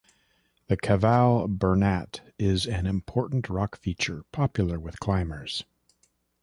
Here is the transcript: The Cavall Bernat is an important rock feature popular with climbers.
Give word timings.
The 0.65 0.77
Cavall 0.77 1.47
Bernat 1.47 2.21
is 2.39 2.65
an 2.65 2.87
important 2.87 3.49
rock 3.49 3.77
feature 3.77 4.23
popular 4.31 4.79
with 4.79 4.99
climbers. 4.99 5.63